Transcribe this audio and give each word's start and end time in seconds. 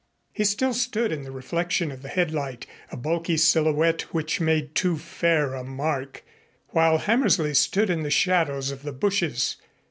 He 0.33 0.45
still 0.45 0.73
stood 0.73 1.11
in 1.11 1.21
the 1.21 1.31
reflection 1.31 1.91
of 1.91 2.01
the 2.01 2.07
headlight, 2.09 2.65
a 2.91 2.97
bulky 2.97 3.37
silhouette, 3.37 4.01
which 4.11 4.41
made 4.41 4.73
too 4.73 4.97
fair 4.97 5.53
a 5.53 5.63
mark, 5.63 6.23
while 6.69 6.97
Hammersley 6.97 7.53
stood 7.53 7.91
in 7.91 8.01
the 8.01 8.09
shadows 8.09 8.71
of 8.71 8.81
the 8.81 8.93
bushes. 8.93 9.57